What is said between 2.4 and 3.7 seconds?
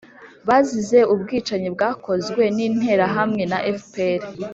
n'interahamwe na